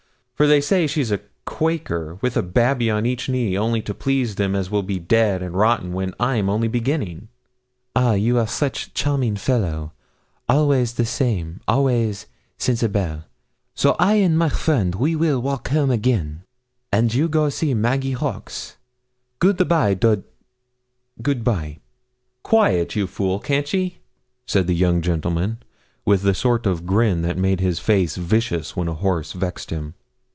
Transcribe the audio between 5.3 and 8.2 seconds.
and rotten when I'm only beginning?' 'Ah,